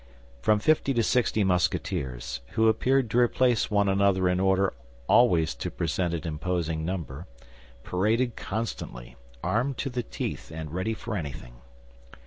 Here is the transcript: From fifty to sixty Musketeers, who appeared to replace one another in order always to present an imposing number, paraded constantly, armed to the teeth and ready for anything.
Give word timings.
From 0.41 0.57
fifty 0.57 0.95
to 0.95 1.03
sixty 1.03 1.43
Musketeers, 1.43 2.41
who 2.53 2.67
appeared 2.67 3.07
to 3.11 3.19
replace 3.19 3.69
one 3.69 3.87
another 3.87 4.27
in 4.29 4.39
order 4.39 4.73
always 5.07 5.53
to 5.53 5.69
present 5.69 6.15
an 6.15 6.25
imposing 6.25 6.83
number, 6.83 7.27
paraded 7.83 8.35
constantly, 8.35 9.15
armed 9.43 9.77
to 9.77 9.91
the 9.91 10.01
teeth 10.01 10.49
and 10.51 10.73
ready 10.73 10.95
for 10.95 11.15
anything. 11.15 11.61